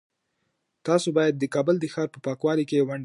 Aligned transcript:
تاسو 0.87 1.07
باید 1.17 1.33
د 1.37 1.43
کابل 1.55 1.75
د 1.79 1.85
ښار 1.93 2.07
په 2.11 2.19
پاکوالي 2.25 2.65
کي 2.69 2.75
ونډه 2.79 2.87
واخلئ. 2.87 2.99